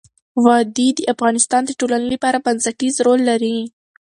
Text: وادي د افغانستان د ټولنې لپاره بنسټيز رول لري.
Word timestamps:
وادي 0.43 0.87
د 0.97 0.99
افغانستان 1.13 1.61
د 1.65 1.71
ټولنې 1.79 2.07
لپاره 2.13 2.43
بنسټيز 2.45 2.95
رول 3.05 3.21
لري. 3.29 3.57